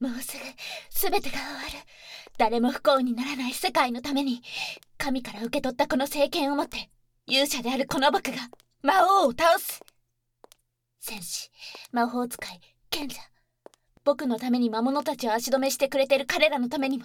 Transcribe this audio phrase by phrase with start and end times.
[0.00, 1.78] もうすぐ全てが終わる。
[2.36, 4.42] 誰も不幸にならない世界のために
[4.98, 6.90] 神から受け取ったこの政権をもって
[7.26, 8.36] 勇者であるこの僕が
[8.82, 9.80] 魔王を倒す。
[11.00, 11.50] 戦士
[11.92, 12.60] 魔法使い
[12.90, 13.20] 賢者。
[14.04, 17.04] 僕のために魔物たちを足止めしてくれてる彼らのためにも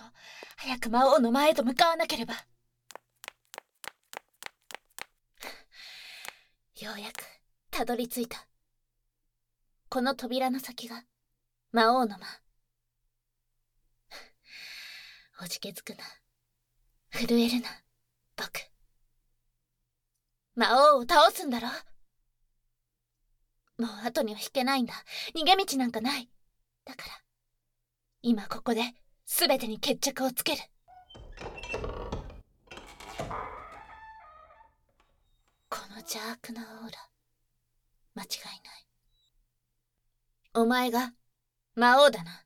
[0.57, 2.33] 早く魔王の前へと向かわなければ。
[6.81, 7.23] ようやく
[7.71, 8.45] たどり着いた。
[9.89, 11.03] この扉の先が
[11.71, 12.48] 魔王の間。
[15.41, 16.03] おじけづくな。
[17.11, 17.69] 震えるな
[18.35, 18.59] 僕。
[20.55, 21.67] 魔王を倒すんだろ？
[23.77, 24.93] もう後には引けないんだ。
[25.33, 26.29] 逃げ道なんかない。
[26.83, 27.13] だから
[28.21, 28.81] 今ここで
[29.25, 30.61] 全てに決着をつける。
[35.69, 37.09] この邪悪なオーラ
[38.15, 38.27] 間違い
[38.65, 38.85] ない。
[40.55, 41.13] お前が
[41.75, 42.43] 魔王だな。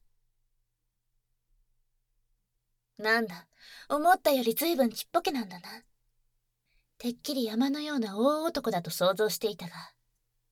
[2.97, 3.47] なんだ。
[3.89, 5.83] 思ったより随分ちっぽけなんだな。
[6.97, 9.73] てっきり山のような大男だと想像していたが。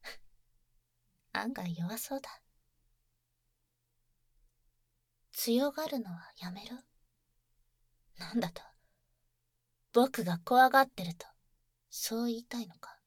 [1.33, 2.41] 案外弱そうだ。
[5.31, 6.77] 強がるのはやめろ。
[8.17, 8.61] なんだと。
[9.93, 11.25] 僕が怖がってると。
[11.89, 12.99] そう言いたいのか。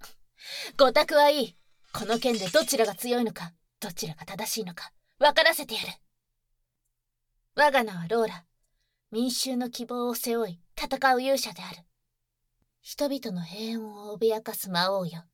[0.76, 1.58] ご託はいい。
[1.92, 5.88] この件でどちらが強いのかどちらが正しいのか分からせてやる。
[7.60, 8.44] 我が名はローラ。
[9.10, 11.78] 民衆の希望を背負い戦う勇者である。
[12.82, 15.24] 人々の平穏を脅かす魔王よ。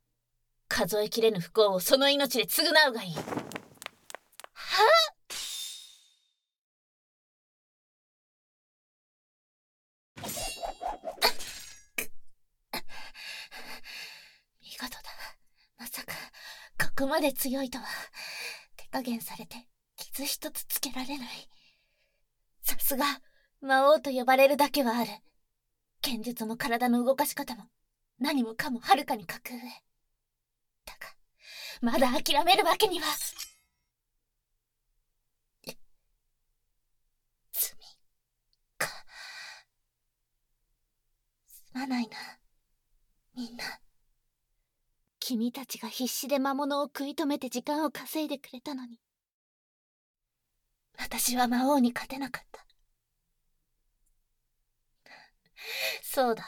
[0.66, 3.14] 数えきれぬ不幸をその命で償うがいい。
[3.14, 3.20] は
[4.62, 4.64] あ
[14.62, 14.96] 見事だ。
[15.78, 16.14] まさか
[16.86, 17.84] ここまで強いとは。
[18.78, 19.66] 手加減されて
[19.98, 21.50] 傷一つつけられない。
[22.84, 23.06] すが
[23.62, 25.10] 魔王と呼ばれるだけはある。
[26.02, 27.64] 剣術も体の動かし方も
[28.18, 29.58] 何もかもはるかに格上。
[30.84, 31.16] だが
[31.80, 33.06] まだ諦めるわけには。
[37.52, 37.72] 罪
[38.76, 38.88] か。
[41.46, 42.18] すまないな
[43.34, 43.64] みんな。
[45.20, 49.00] 君たちが必死で魔物を食い止めて時間を稼いでくれたのに。
[50.98, 52.64] 私は魔王に勝てなかった。
[56.02, 56.44] そうだ。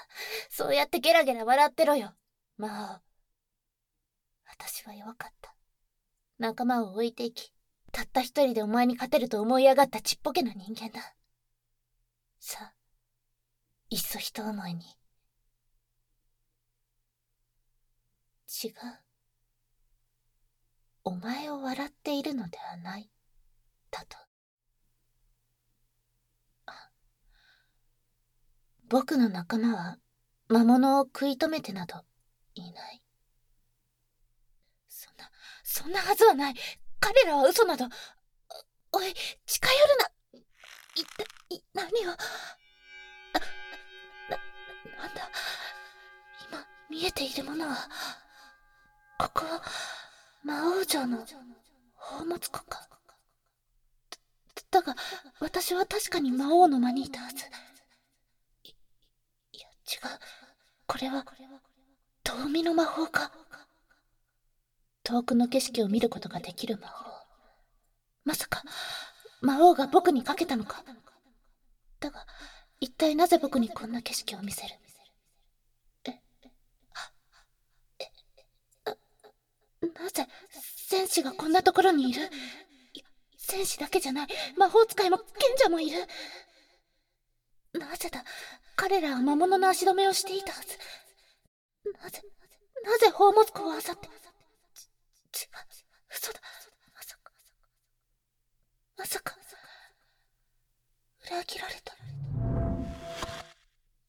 [0.51, 2.15] そうやってゲラゲラ笑ってろよ。
[2.57, 3.01] 魔王
[4.49, 5.55] 私は弱かった。
[6.39, 7.53] 仲間を置いていき
[7.93, 11.15] たった一人でお前に勝てると思い上がったちっぽけな人間だ。
[12.39, 12.75] さあ
[13.89, 14.85] いっそ一思いに。
[18.65, 18.73] 違う。
[21.05, 23.11] お前を笑っているのではない。
[23.91, 24.26] だと。
[28.89, 29.99] 僕の仲間は
[30.49, 32.05] 魔物を食い止めてなど
[32.55, 33.03] いない。
[34.89, 35.31] そんな
[35.65, 36.55] そんなはずはない。
[37.01, 37.87] 彼らは嘘など
[38.93, 39.13] おい
[39.45, 40.09] 近寄るな。
[40.95, 41.27] 一体
[41.75, 42.07] 何を？
[42.07, 42.15] な
[44.99, 45.31] なんだ？
[46.49, 47.77] 今見えているものは
[49.19, 49.63] ここは
[50.45, 52.89] 魔王城の宝物庫か。
[54.71, 54.95] だが
[55.41, 57.45] 私は確かに魔王の間にいたはず。
[59.89, 60.01] 違う。
[60.87, 61.61] これはこれは
[62.25, 63.33] 遠見の魔法か。
[65.05, 67.11] 遠くの景色を見ることができる魔法。
[68.25, 68.63] まさか
[69.41, 70.83] 魔王が僕にかけたのか。
[72.01, 72.27] だが
[72.81, 74.75] 一体なぜ僕にこんな景色を見せる？
[76.05, 76.21] え
[79.95, 80.27] なぜ
[80.89, 82.29] 戦士がこんなところにいる？
[83.39, 84.27] 戦士だけじゃない。
[84.59, 85.27] 魔法使いも賢
[85.57, 86.07] 者もいる。
[87.75, 88.25] なぜだ？
[88.77, 90.79] 彼らは魔物の足止めをしていたはず。
[92.03, 92.23] なぜ
[92.85, 93.87] なぜ宝物庫を漁って
[95.33, 95.49] ち違う
[96.15, 96.41] 嘘だ。
[96.95, 97.33] まさか
[98.97, 99.37] まさか
[101.31, 101.93] 裏切られた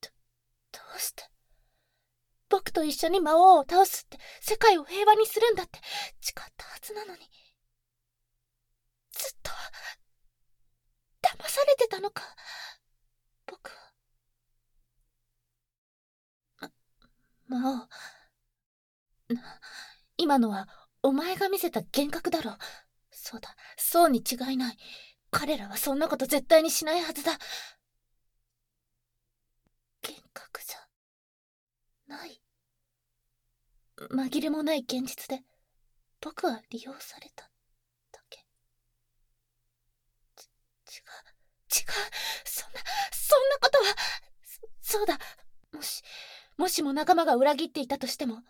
[0.01, 0.09] ど
[0.71, 1.23] どうして
[2.49, 5.79] 僕と一緒に魔王を倒すって世界を平和にするんだって
[6.21, 7.19] 誓ったはずなのに。
[9.11, 9.51] ずっと
[11.21, 12.21] 騙されてたのか。
[13.47, 13.86] 僕は
[17.47, 17.87] ま魔
[19.29, 19.59] 王な
[20.17, 20.67] 今のは
[21.03, 22.57] お前が見せた幻覚だろ。
[23.11, 24.77] そうだそうに違いない。
[25.31, 27.33] 彼らはそんなこと絶対にしないはずだ。
[30.03, 30.77] 幻覚じゃ
[32.07, 32.41] ない。
[33.97, 35.43] 紛れもない現実で
[36.21, 37.49] 僕は利用された
[38.11, 38.39] だけ。
[40.35, 41.03] ち、違う、
[41.69, 41.91] 違う。
[42.45, 42.79] そんな、
[43.11, 43.95] そんなことは、
[44.81, 45.19] そ、そうだ。
[45.71, 46.01] もし、
[46.57, 48.41] もしも仲間が裏切っていたとしても、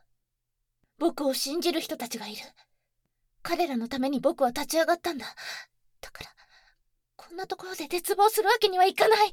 [0.98, 2.42] 僕を信じる人たちがいる。
[3.44, 5.25] 彼らのために僕は立ち上がったんだ。
[6.01, 6.30] だから、
[7.15, 9.31] こんなところで絶望するわけにはいかない。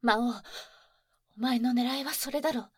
[0.00, 2.70] 魔王、お前の狙いはそれだろう。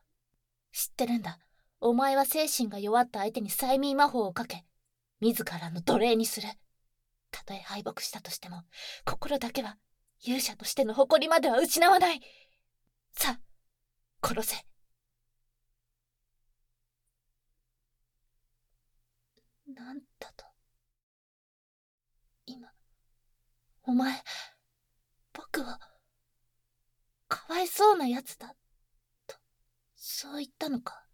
[0.72, 1.38] 知ってるんだ。
[1.80, 4.64] お前は精神が弱った相手に催眠魔法をかけ、
[5.20, 6.48] 自らの奴隷にする。
[7.30, 8.62] たとえ敗北したとしても、
[9.04, 9.76] 心だけは
[10.20, 12.20] 勇者としての誇りまでは失わない。
[13.12, 14.73] さあ、殺せ。
[19.74, 20.44] なんだと。
[22.46, 22.68] 今、
[23.84, 24.22] お前、
[25.32, 25.80] 僕は、
[27.28, 28.54] かわいそうな奴だ、
[29.26, 29.36] と、
[29.96, 31.04] そう言ったのか。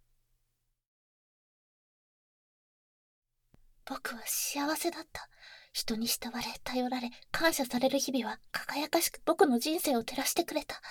[3.85, 5.27] 僕は幸せだった。
[5.73, 10.81] 人に慕われ、頼られ、感謝される日々は輝かしく僕の人生を照らしてくれた。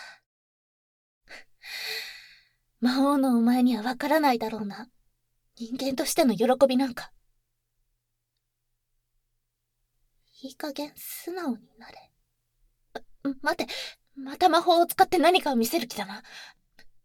[2.81, 4.91] 魔王のお前にはわからないだろうな。
[5.57, 7.13] 人間としての喜びなんか。
[10.43, 12.11] いい加減素直になれ。
[13.43, 13.67] 待て、
[14.17, 16.23] また魔法を使って何かを見せる気だな。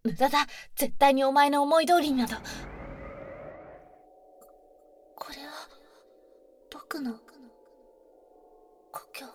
[0.03, 0.47] 無駄だ。
[0.75, 2.35] 絶対にお前の思い通りになど。
[5.15, 5.67] これは、
[6.71, 7.19] 僕の
[8.91, 9.25] 故郷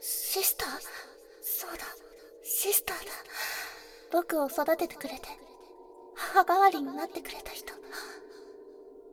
[0.00, 0.68] シスター？
[1.42, 1.84] そうだ
[2.42, 3.12] シスターだ
[4.10, 5.28] 僕を育ててくれて
[6.14, 7.72] 母代わりになってくれた人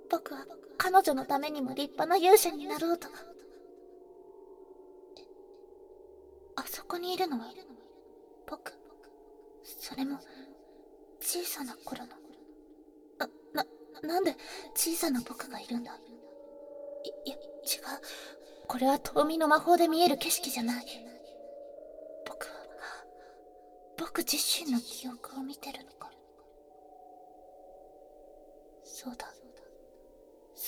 [0.09, 0.45] 僕は
[0.77, 3.07] 彼女のためにも立派な勇者になろうと
[6.55, 7.45] あそこにいるのは
[8.47, 8.73] 僕
[9.63, 10.19] それも
[11.21, 12.13] 小さな頃の
[13.53, 13.63] な、
[14.01, 14.35] な、なんで
[14.75, 15.91] 小さな僕がいるんだ？
[17.25, 17.41] いや、違う。
[18.67, 20.85] これは遠見の魔法で見える景色じゃない。
[22.25, 22.51] 僕は、
[23.97, 26.09] 僕自身の記憶を見てるのか。
[28.83, 29.33] そうだ。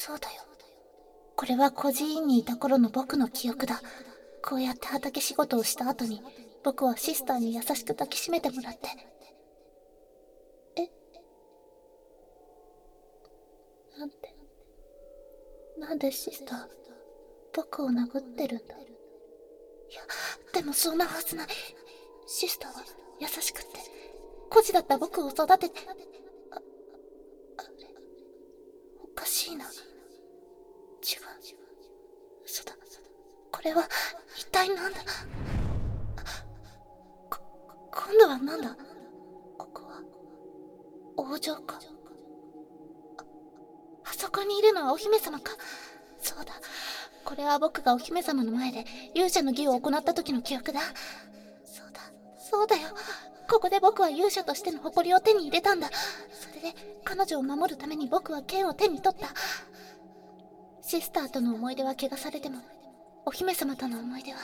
[0.04, 0.42] そうだよ。
[1.36, 3.80] これは孤児院にいた頃の僕の記憶だ。
[4.44, 6.24] こうやって畑仕事をした後に、
[6.64, 8.90] 僕はシスターに優しく抱きしめてもらって。
[10.76, 10.90] え？
[14.00, 14.36] なんて。
[15.78, 16.68] なんでシスター、
[17.54, 18.74] 僕を殴ってるんだ？
[18.74, 18.80] い
[19.94, 20.02] や、
[20.52, 21.48] でもそんなはずない。
[22.26, 22.84] シスターは
[23.20, 23.68] 優しくって、
[24.50, 25.80] 孤児だった僕を育てて、
[26.50, 26.64] あ、あれ、
[29.04, 29.66] おかしいな。
[31.04, 31.20] 違う。
[32.46, 32.74] 嘘だ。
[33.51, 33.88] ここれは、
[34.36, 35.00] 一体なんだ？
[37.30, 37.40] こ、
[37.92, 38.76] 今度はなんだ？
[39.56, 40.02] ここは、
[41.16, 41.80] 王城か？
[44.04, 45.52] あそこにいるのはお姫様か？
[46.20, 46.54] そうだ。
[47.24, 50.80] これは僕がお姫様の前で勇者の儀を行った時の記憶だ。
[51.64, 52.02] そうだ、
[52.40, 52.90] そうだよ。
[53.48, 55.92] ここで僕は勇者としての誇りを手に入れたんだ。
[56.32, 59.28] それで彼女を守るために僕は剣を手に取った。
[60.82, 62.58] シスターとの思い出は汚されても、
[63.26, 64.40] お姫様との思い出は？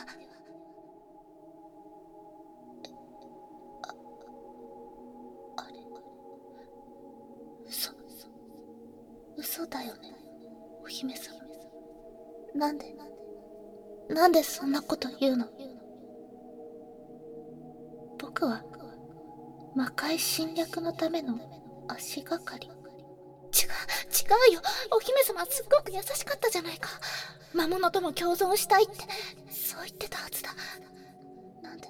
[3.83, 3.93] あ、
[5.57, 5.73] あれ。
[7.67, 7.91] 嘘。
[9.35, 10.15] 嘘だよね、
[10.83, 11.37] お姫様。
[12.55, 12.95] なんで、
[14.09, 15.47] なんでそんなこと言うの？
[18.17, 18.63] 僕は、
[19.75, 21.37] 魔界侵略のための
[21.87, 22.71] 足がかり。
[24.17, 24.61] 違う、よ。
[24.91, 26.89] お姫様すっごく優しかったじゃないか。
[27.53, 28.93] 魔物とも共存したいって、
[29.51, 30.49] そう言ってたはずだ。
[31.61, 31.87] なんで、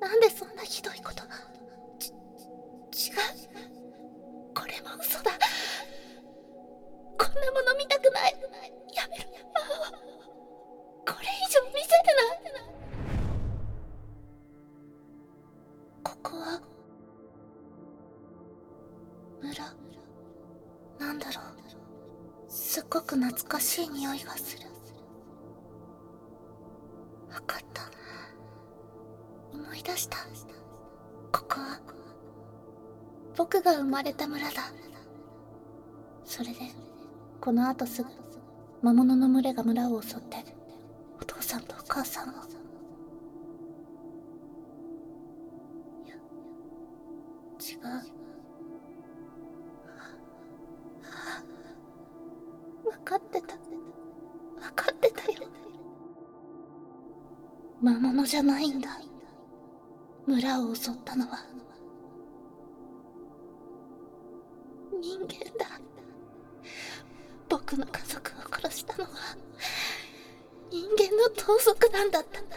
[0.00, 1.22] なんでそんなひどいこと。
[1.98, 3.16] ち、違う。
[4.54, 5.30] これも嘘だ。
[7.20, 8.34] こんなもの見たくない
[8.96, 9.24] やめろ
[11.06, 12.39] これ以上見せるなこ
[23.20, 24.66] 懐かしい匂いがする。
[27.30, 27.82] わかった。
[29.52, 30.16] 思い出した。
[31.30, 31.78] ここは。
[33.36, 34.72] 僕が生まれた村だ。
[36.24, 36.60] それで
[37.40, 38.08] この後すぐ
[38.82, 40.38] 魔物の群れが村を襲って
[41.20, 42.32] お父さんとお母さんを。
[47.60, 48.20] 違う。
[57.90, 58.88] 魔物じゃないんだ。
[60.26, 61.44] 村を襲ったのは。
[65.00, 65.28] 人間
[65.58, 65.80] だ。
[67.48, 69.10] 僕の家族を殺したのは。
[70.70, 72.56] 人間の盗賊団だったんだ。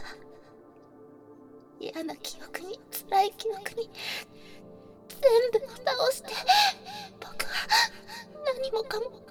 [1.79, 3.89] 嫌な記憶に、辛い記憶に、
[5.51, 6.29] 全部蓋をして、
[7.19, 7.67] 僕は
[8.45, 9.22] 何もかも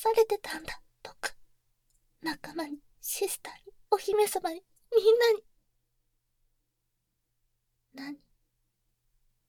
[0.00, 1.36] されてたんだ、僕。
[2.22, 4.64] 仲間に、シスターに、お姫様に、
[4.96, 5.44] みんなに。
[7.92, 8.18] 何？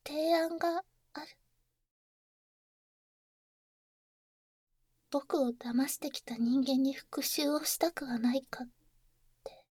[0.06, 1.28] 提案がある。
[5.10, 8.68] 僕を騙してきた人間に復讐をしたくはないかっ
[9.46, 9.66] て。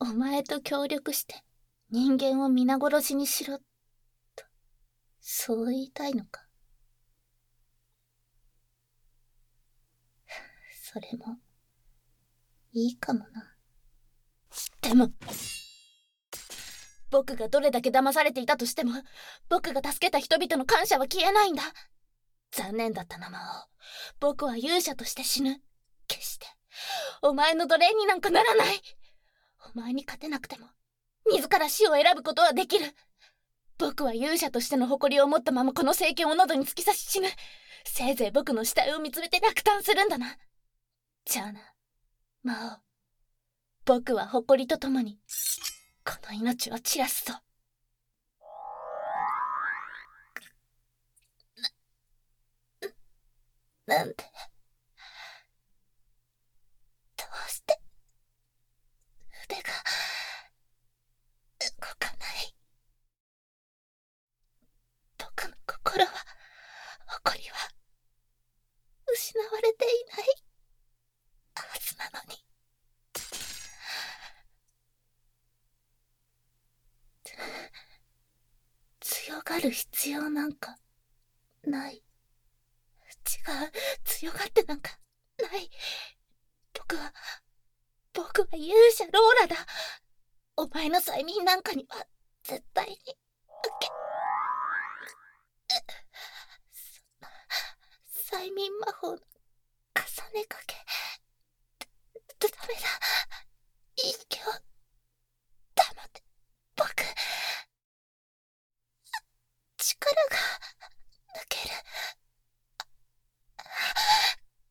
[0.00, 1.44] お前と協力して
[1.90, 3.58] 人間を皆殺しにしろ、
[4.34, 4.44] と、
[5.20, 6.45] そう言いたいのか？
[10.96, 11.36] それも、
[12.72, 13.54] いいかもな。
[14.80, 15.10] でも、
[17.10, 18.92] 僕がどれだけ騙されていたとしても、
[19.50, 21.64] 僕が助けた人々の感謝は消えないんだ。
[22.50, 23.68] 残念だったな、魔王。
[24.20, 25.60] 僕は勇者として死ぬ。
[26.08, 26.46] 決して、
[27.20, 28.80] お前の奴隷になんかならない。
[29.74, 30.68] お前に勝てなくても、
[31.30, 32.86] 自ら死を選ぶことはできる。
[33.76, 37.28] 僕は勇者としての誇りを持ったままこの政権を喉に突き刺し死ぬ。
[37.84, 40.38] せいぜい僕の死体を見つめて落胆するんだな。
[41.26, 41.60] じゃあな、
[42.42, 42.80] 魔王。
[43.84, 45.18] 僕は誇りと共に、
[46.04, 47.34] この命を散らすぞ。
[53.86, 54.14] な、なんで、
[57.16, 57.80] どうして、
[59.44, 59.72] 腕が、
[61.60, 62.54] 動かない。
[65.18, 66.12] 僕の心は、
[67.06, 67.56] 誇りは、
[69.12, 70.26] 失われていない
[71.54, 72.44] はずなのに。
[79.00, 80.76] 強がる必要なんか、
[81.64, 81.96] ない。
[81.96, 82.02] 違う、
[84.04, 84.98] 強がってなんか、
[85.38, 85.70] ない。
[86.74, 87.12] 僕は、
[88.12, 89.66] 僕は勇者ローラだ。
[90.56, 92.06] お前の催眠なんかには、
[92.42, 93.06] 絶対に、受
[93.80, 93.86] け。
[96.72, 97.28] そんな、
[98.48, 100.76] 催眠魔法の重ねかけ、
[102.38, 102.80] ダメだ。
[104.04, 104.44] いい気を、
[105.74, 106.22] 黙って、
[106.76, 106.86] 僕、
[109.78, 110.36] 力が
[111.40, 111.74] 抜ける。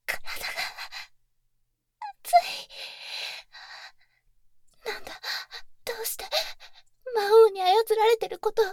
[0.05, 0.47] 体が
[2.21, 2.31] 熱
[4.87, 4.91] い。
[4.91, 5.11] なんだ、
[5.85, 6.25] どうして
[7.15, 8.65] 魔王に操られてることを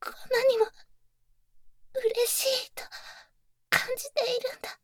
[0.00, 0.66] こんなにも
[1.94, 2.82] 嬉しいと
[3.70, 4.78] 感じているんだ。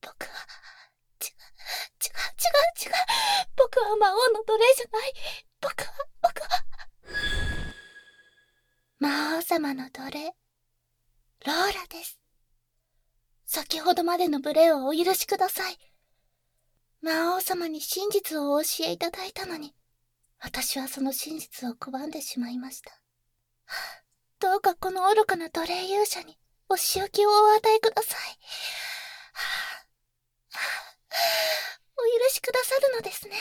[0.00, 0.46] 僕は、
[1.22, 2.94] 違う、違う、違う、違う。
[3.56, 5.12] 僕は魔王の奴隷じゃない。
[5.60, 6.48] 僕は、僕は。
[8.98, 10.34] 魔王様の奴隷、
[11.44, 12.18] ローラです。
[13.44, 15.78] 先ほどまでの無礼をお許しください。
[17.02, 19.74] 魔王様に真実をお教えいただいたのに、
[20.40, 23.00] 私はその真実を拒んでしまいました。
[24.40, 26.38] どうかこの愚かな奴隷勇者に
[26.68, 28.38] お仕置きをお与えください。
[31.98, 33.36] お許しくださるのですね。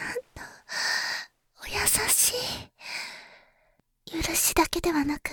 [0.00, 0.42] なんと、
[1.62, 4.22] お優しい。
[4.22, 5.30] 許しだけではなく、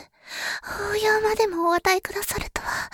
[0.92, 2.90] 応用までもお与えくださるとは、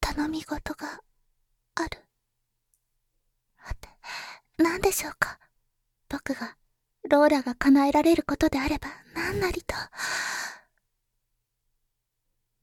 [0.00, 1.00] 頼み事が
[1.74, 2.02] ある。
[3.56, 3.88] はて、
[4.56, 5.38] 何でしょうか。
[6.08, 6.56] 僕が、
[7.08, 9.74] ローラが叶えられることであれば、何なりと。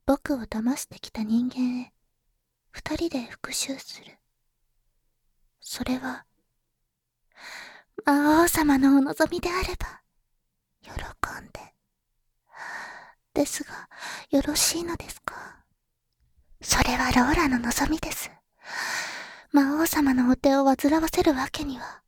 [0.05, 1.93] 僕を騙してきた人間へ、
[2.71, 4.17] 二人で復讐する。
[5.65, 6.25] それは、
[8.05, 10.01] 魔王様のお望みであれば、
[10.84, 10.91] 喜
[11.41, 11.74] んで。
[13.34, 13.89] ですが、
[14.29, 15.63] よろしいのですか？
[16.62, 18.29] それはローラの望みです。
[19.51, 22.03] 魔王様のお手を煩わせるわけには。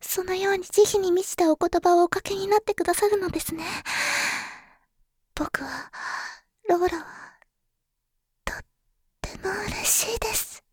[0.00, 3.64] そのように慈悲に満ちたお言葉をおかけになってくださるのですね。
[5.34, 5.90] 僕は、
[6.68, 7.23] ローラは、
[9.44, 10.64] っても嬉しいです。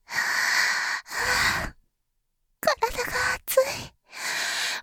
[2.62, 3.92] 体が熱い。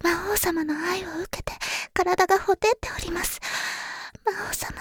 [0.02, 1.52] 魔王様の愛を受けて
[1.95, 3.40] 体がほてっております。
[4.25, 4.76] 魔王様、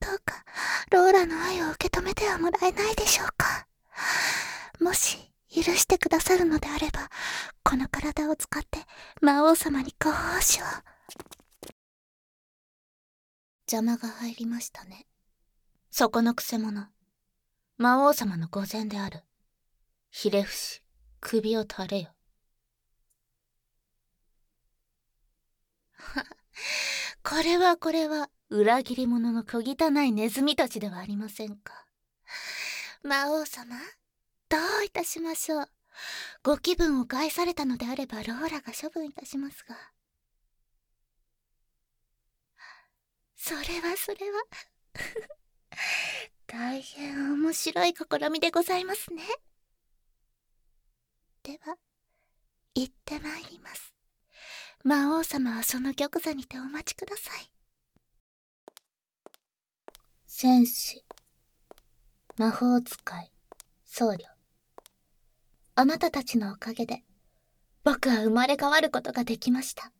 [0.00, 0.44] どうか、
[0.90, 3.66] ローラの愛を受け止めてはもらえないでしょうか。
[4.80, 5.18] もし、
[5.54, 7.08] 許してくださるのであれば、
[7.62, 8.80] この体を使って
[9.20, 10.64] 魔王様にご奉仕を。
[13.70, 15.06] 邪魔が入りましたね。
[15.90, 16.88] そこのくせ者、
[17.78, 19.22] 魔王様の御前である。
[20.10, 20.82] ひれ伏し、
[21.20, 22.12] 首を垂れよ。
[27.22, 31.86] これはこれは、裏切り者の小汚いネズミたちではありませんか。
[33.04, 33.76] 魔王様、
[34.48, 35.68] どういたしましょう。
[36.42, 39.76] ご気分を害されたのであればローラが処分いたしますが。
[43.36, 44.42] それはそれは
[46.48, 49.22] 大変面白い試みでございますね。
[51.42, 51.76] では、
[52.74, 53.94] 行ってまいります。
[54.82, 57.50] 魔王様はその玉座にてお待ちください。
[60.26, 61.04] 戦士、
[62.38, 63.30] 魔法使い、
[63.84, 64.16] 僧侶。
[65.74, 67.02] あなたたちのおかげで、
[67.84, 69.92] 僕は生まれ変わることができました。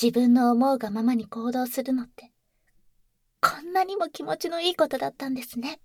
[0.00, 2.33] 自分の思うがままに行動するのって、
[3.74, 5.80] なにも気持ちのいいことだったんですね。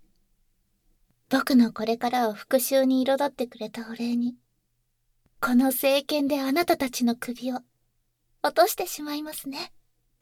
[1.30, 4.36] 僕のこれからを復讐に彩ってくれたお礼に、
[5.42, 7.60] この聖剣であなたたちの首を
[8.42, 9.74] 落としてしまいますね。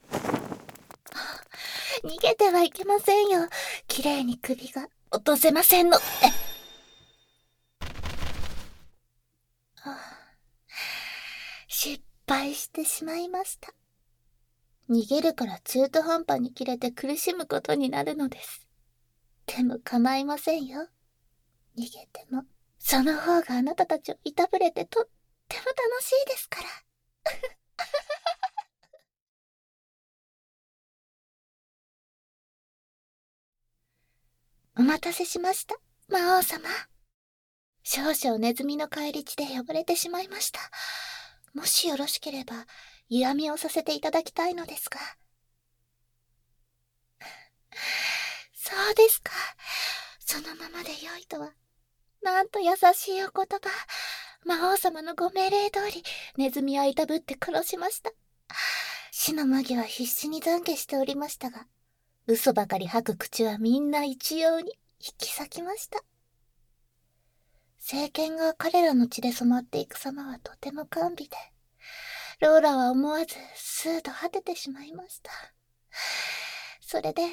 [2.04, 3.48] 逃げてはいけませんよ。
[3.88, 6.06] 綺麗に首が落とせませんの って。
[11.68, 13.74] 失敗してしまいました。
[14.90, 18.66] 逃げるから中途半端に切れて苦しむことになるのです。
[19.46, 20.88] でも構いませんよ。
[21.78, 22.44] 逃げても、
[22.80, 25.08] その方があなたたちをいたぶれてとっ
[25.48, 26.70] ても楽しいですから。
[34.80, 35.76] お待たせしました、
[36.08, 36.70] 魔王様。
[37.84, 40.60] 少々ネズミの帰り地で汚れてしまいました。
[41.54, 42.68] もしよろしければ、
[43.10, 45.00] 嫌味をさせていただきたいのですが。
[48.54, 49.32] そうですか。
[50.20, 51.54] そのままでよいとは。
[52.22, 53.70] なんと優しいお言葉。
[54.46, 56.04] 魔王様のご命令通り、
[56.38, 58.12] ネズミはいたぶって殺しました。
[59.12, 61.68] 死の間際必死に懺悔しておりましたが、
[62.28, 66.04] 嘘ばかり吐く口はみんな一様に引き裂きました。
[67.80, 71.38] 政権が彼らの血で染まっていく様はとても甘美で、
[72.40, 75.32] ローラは思わずスーと果ててしまいました。
[76.80, 77.24] それで、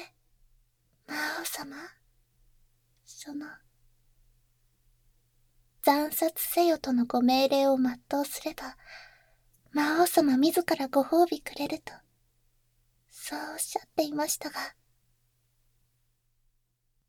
[1.07, 1.75] 魔王様、
[3.05, 3.45] その、
[5.83, 8.75] 惨殺せよとのご命令を全うすれば、
[9.71, 11.93] 魔王様自らご褒美くれると、
[13.11, 14.59] そうおっしゃっていましたが、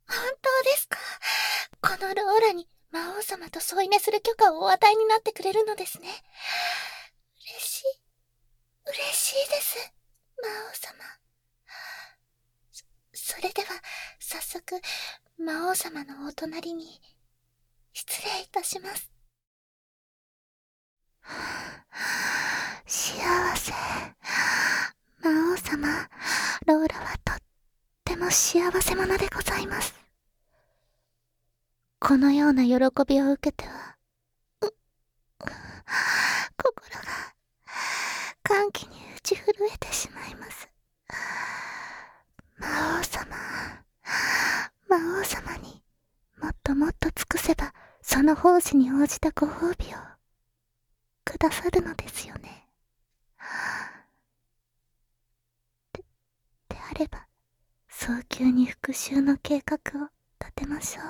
[0.07, 0.99] 本当ですか？
[1.81, 6.09] このローラに魔王様と添い寝する許可をお与えになってくれるのですね。
[7.49, 7.85] 嬉しい。
[8.87, 9.93] 嬉しいです。
[10.43, 11.05] 魔王様。
[12.73, 13.81] そ、それでは、
[14.19, 14.81] 早速、
[15.39, 17.01] 魔王様のお隣に、
[17.93, 19.11] 失礼いたします。
[22.87, 23.73] 幸せ。
[25.21, 26.09] 魔王様、
[26.67, 27.39] ローラはとっ
[28.05, 29.95] ても幸せ者でございます。
[32.01, 32.75] このような喜
[33.07, 33.97] びを受けては、
[36.57, 37.36] 心が
[38.47, 40.69] 歓喜に打ち震えてしまいます。
[42.59, 43.37] 魔王様、
[44.89, 45.83] 魔王様に
[46.41, 49.99] もっともっと尽くせば、その奉仕に応じたご褒美を
[51.25, 52.69] くださるのですよね。
[55.93, 56.05] で、
[56.69, 57.27] であれば、
[57.89, 60.09] 早急に復讐の計画を
[60.41, 61.05] 立てましょう。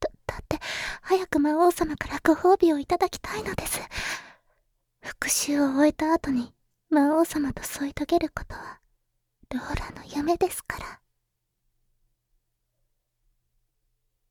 [0.00, 0.58] だ、だって、
[1.02, 3.80] 早く魔王様からご褒美をいただきたいのです。
[5.02, 6.54] 復讐を終えた後に
[6.90, 8.80] 魔王様と添い遂げることは、
[9.52, 11.00] ローラの夢ですから。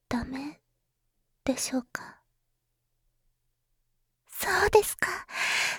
[0.07, 0.59] ダメ？
[1.43, 2.19] でしょうか？
[4.27, 5.07] そうですか。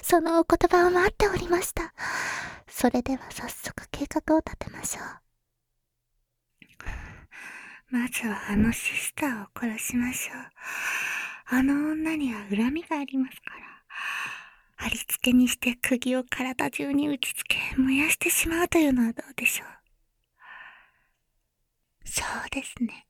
[0.03, 1.95] そのお言葉を待っておりました。
[2.69, 5.05] それでは早速計画を立てましょう。
[7.91, 11.57] まずはあのシスターを殺しましょう。
[11.57, 13.70] あの女には恨みがありますから。
[14.81, 19.69] 貼り付けにして釘を体中に打ち付け燃やしてしまうというのはどうでしょう？
[22.09, 23.07] そうですね。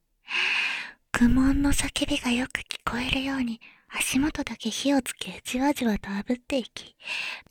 [1.12, 6.96] 愚問の叫びがよく聞こえるように足元だけ火をつけじわじわと炙っていき、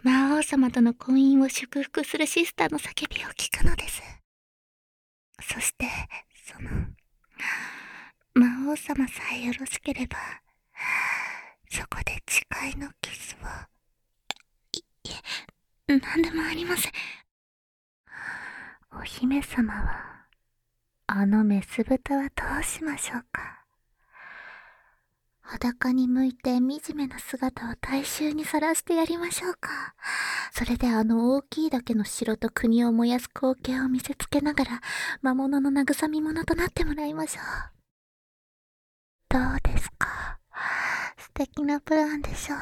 [0.04, 4.02] 魔王様との婚姻を祝福するシスターの叫びを聞くのです。
[5.42, 5.88] そして、
[6.46, 6.70] その、
[8.34, 10.18] 魔王様さえよろしければ、
[11.70, 13.48] そこで誓いのキスを、
[15.10, 15.13] い
[15.88, 16.91] え、何でもありません。
[18.91, 20.26] お姫様は、
[21.08, 23.65] あのメス豚はどうしましょうか。
[25.41, 29.95] 裸に向いて惨めな姿を大衆にさらしてやりましょうか。
[30.52, 34.82] それであの大きいだけの城と国を燃やす光景を見せつけながら、
[35.24, 37.45] 魔物の慰み者となってもらいましょう。
[39.30, 40.38] どうですか？
[41.17, 42.60] 素敵なプランでしょう。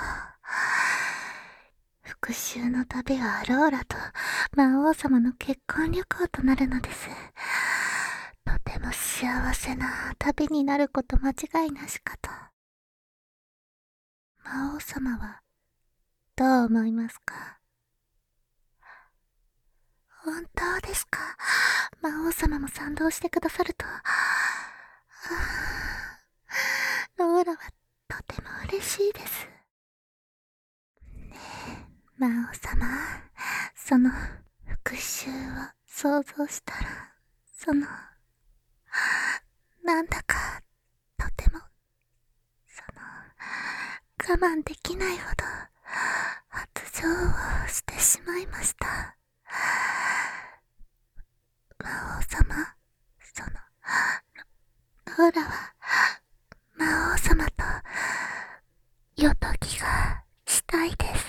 [2.28, 3.96] 復讐の旅はローラと
[4.54, 7.08] 魔王様の結婚旅行となるのです。
[8.44, 12.30] とても幸せな旅になること間違いなしかと。
[14.44, 15.40] 魔王様は
[16.36, 17.60] どう思いますか？
[20.26, 21.20] 本当ですか？
[22.02, 23.86] 魔王様も賛同してくださると。
[27.16, 27.58] ローラは
[28.10, 29.48] とても嬉しいです。
[32.20, 32.88] 魔王様、
[33.76, 34.10] その
[34.66, 35.32] 復讐
[35.66, 37.14] を想像したら、
[37.54, 37.86] その、
[39.84, 40.64] なんだか、
[41.16, 41.60] とても、
[42.66, 45.46] その、我慢できないほど、
[46.50, 49.16] 発情をしてしまいました。
[51.84, 52.76] 魔王様、
[53.20, 53.50] その、
[55.20, 55.72] ローラは、
[56.78, 57.64] 魔王様と、
[59.22, 61.27] よとぎがしたいです。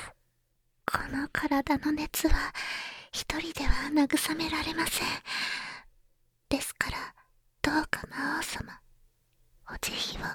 [1.38, 2.52] 体の熱は、
[3.12, 5.06] 一人では慰められません。
[6.48, 7.14] ですから、
[7.62, 8.80] どうか魔王様、
[9.70, 10.24] お慈悲を。
[10.24, 10.30] よ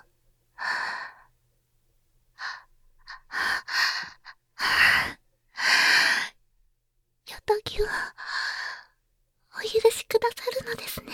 [7.45, 8.15] とぎは、
[9.57, 11.11] お許しくださるのですね。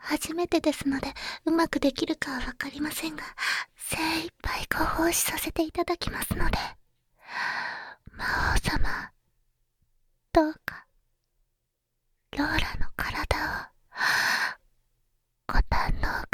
[0.00, 3.22] 初めてですので、うまくできるかはわかりませんが、
[3.76, 6.58] 精一杯ご奉仕させていただきますので。
[8.16, 9.12] 魔王様
[10.32, 10.86] どうか
[12.36, 13.66] ローラの体を
[15.46, 16.25] ご堪能